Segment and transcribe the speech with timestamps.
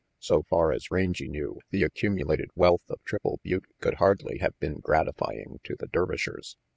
[0.17, 4.79] So far as Rangy knew, the accumulated wealth of Triple Butte could hardly have been
[4.79, 6.57] gratifying to the Dervishers.